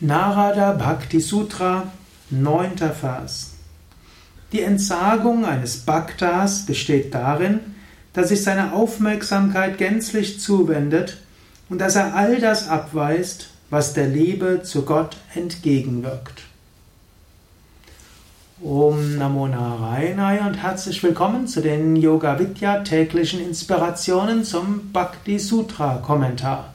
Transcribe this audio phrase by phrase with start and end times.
[0.00, 1.90] Narada Bhakti Sutra,
[2.30, 2.76] 9.
[2.76, 3.54] Vers.
[4.52, 7.58] Die Entsagung eines Bhaktas besteht darin,
[8.12, 11.18] dass sich seine Aufmerksamkeit gänzlich zuwendet
[11.68, 16.42] und dass er all das abweist, was der Liebe zu Gott entgegenwirkt.
[18.62, 25.96] Om Namo Narayana und herzlich willkommen zu den Yoga Vidya täglichen Inspirationen zum Bhakti Sutra
[25.96, 26.72] Kommentar.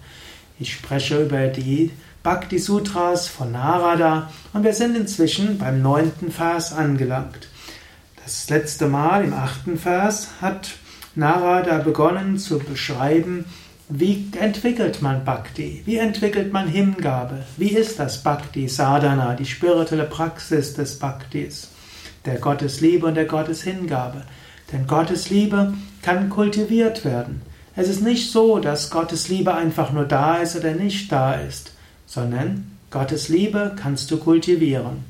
[0.59, 1.91] Ich spreche über die
[2.23, 7.49] Bhakti Sutras von Narada und wir sind inzwischen beim neunten Vers angelangt.
[8.23, 10.71] Das letzte Mal im achten Vers hat
[11.15, 13.43] Narada begonnen zu beschreiben,
[13.89, 15.81] wie entwickelt man Bhakti?
[15.83, 17.43] Wie entwickelt man Hingabe?
[17.57, 21.71] Wie ist das Bhakti Sadhana, die spirituelle Praxis des Bhaktis,
[22.23, 24.21] der Gottesliebe und der Gotteshingabe?
[24.71, 27.41] Denn Gottesliebe kann kultiviert werden.
[27.75, 31.73] Es ist nicht so, dass Gottes Liebe einfach nur da ist oder nicht da ist
[32.05, 35.03] sondern Gottes Liebe kannst du kultivieren.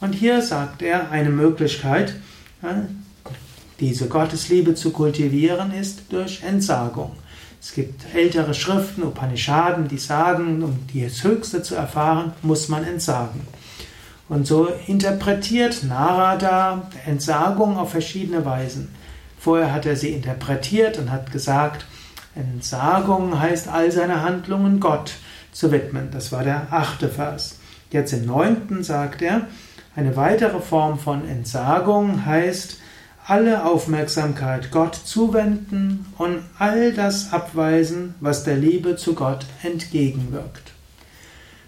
[0.00, 2.14] Und hier sagt er, eine Möglichkeit,
[3.78, 7.12] diese Gottesliebe zu kultivieren, ist durch Entsagung.
[7.60, 13.46] Es gibt ältere Schriften, Upanishaden, die sagen, um das Höchste zu erfahren, muss man entsagen.
[14.30, 18.88] Und so interpretiert Narada Entsagung auf verschiedene Weisen.
[19.38, 21.84] Vorher hat er sie interpretiert und hat gesagt,
[22.34, 25.12] Entsagung heißt all seine Handlungen Gott
[25.52, 26.08] zu widmen.
[26.12, 27.58] Das war der achte Vers.
[27.90, 29.48] Jetzt im neunten sagt er,
[29.96, 32.76] eine weitere Form von Entsagung heißt,
[33.26, 40.72] alle Aufmerksamkeit Gott zuwenden und all das abweisen, was der Liebe zu Gott entgegenwirkt.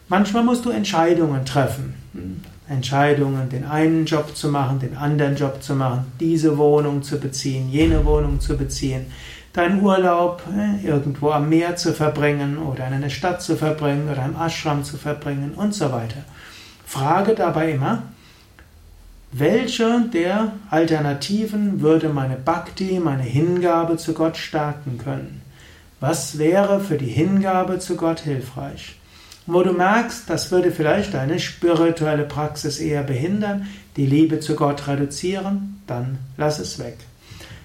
[0.09, 1.95] Manchmal musst du Entscheidungen treffen.
[2.69, 7.69] Entscheidungen, den einen Job zu machen, den anderen Job zu machen, diese Wohnung zu beziehen,
[7.71, 9.07] jene Wohnung zu beziehen,
[9.53, 14.25] deinen Urlaub äh, irgendwo am Meer zu verbringen oder in einer Stadt zu verbringen oder
[14.25, 16.25] im Ashram zu verbringen und so weiter.
[16.87, 18.05] Frage dabei immer,
[19.33, 25.41] welche der Alternativen würde meine Bhakti, meine Hingabe zu Gott stärken können?
[26.01, 28.97] Was wäre für die Hingabe zu Gott hilfreich?
[29.47, 34.87] wo du merkst, das würde vielleicht deine spirituelle Praxis eher behindern, die Liebe zu Gott
[34.87, 36.99] reduzieren, dann lass es weg.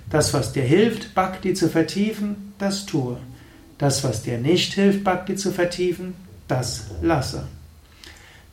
[0.09, 3.17] Das, was dir hilft, Bhakti zu vertiefen, das tue.
[3.77, 6.15] Das, was dir nicht hilft, Bhakti zu vertiefen,
[6.47, 7.47] das lasse.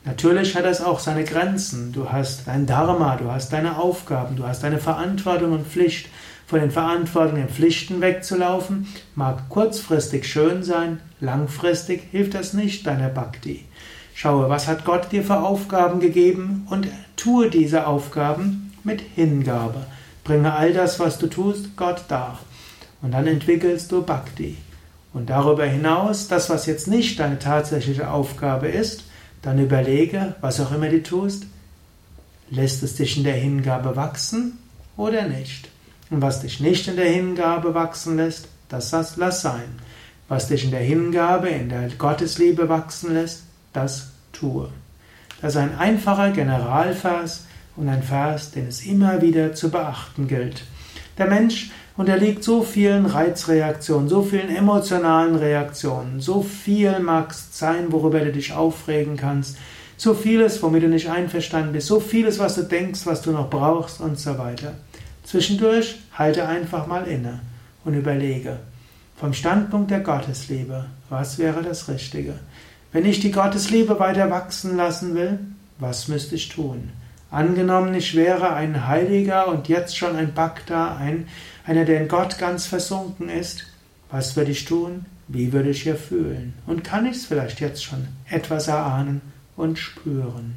[0.05, 1.93] Natürlich hat es auch seine Grenzen.
[1.93, 6.09] Du hast dein Dharma, du hast deine Aufgaben, du hast deine Verantwortung und Pflicht.
[6.47, 13.09] Von den Verantwortungen und Pflichten wegzulaufen, mag kurzfristig schön sein, langfristig hilft das nicht deiner
[13.09, 13.65] Bhakti.
[14.15, 19.87] Schaue, was hat Gott dir für Aufgaben gegeben und tue diese Aufgaben mit Hingabe.
[20.25, 22.39] Bringe all das, was du tust, Gott dar.
[23.03, 24.57] Und dann entwickelst du Bhakti.
[25.13, 29.05] Und darüber hinaus, das, was jetzt nicht deine tatsächliche Aufgabe ist,
[29.43, 31.45] dann überlege, was auch immer du tust,
[32.51, 34.59] lässt es dich in der Hingabe wachsen
[34.97, 35.69] oder nicht?
[36.11, 39.81] Und was dich nicht in der Hingabe wachsen lässt, das lass sein.
[40.29, 43.43] Was dich in der Hingabe, in der Gottesliebe wachsen lässt,
[43.73, 44.71] das tue.
[45.41, 47.45] Das ist ein einfacher Generalvers,
[47.77, 50.63] und ein Vers, den es immer wieder zu beachten gilt.
[51.19, 57.93] Der Mensch unterliegt so vielen Reizreaktionen, so vielen emotionalen Reaktionen, so viel mag es sein,
[57.93, 59.57] worüber du dich aufregen kannst,
[59.97, 63.49] so vieles, womit du nicht einverstanden bist, so vieles, was du denkst, was du noch
[63.49, 64.75] brauchst und so weiter.
[65.23, 67.41] Zwischendurch halte einfach mal inne
[67.85, 68.59] und überlege,
[69.17, 72.35] vom Standpunkt der Gottesliebe, was wäre das Richtige?
[72.93, 75.39] Wenn ich die Gottesliebe weiter wachsen lassen will,
[75.79, 76.91] was müsste ich tun?
[77.35, 81.27] Angenommen, ich wäre ein Heiliger und jetzt schon ein Bhakta, ein,
[81.67, 83.67] einer, der in Gott ganz versunken ist.
[84.09, 85.07] Was würde ich tun?
[85.27, 86.55] Wie würde ich hier fühlen?
[86.65, 89.21] Und kann ich es vielleicht jetzt schon etwas erahnen
[89.57, 90.55] und spüren?